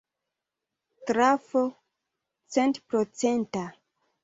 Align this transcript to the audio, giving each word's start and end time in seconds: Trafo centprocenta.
Trafo 1.07 1.63
centprocenta. 2.57 3.63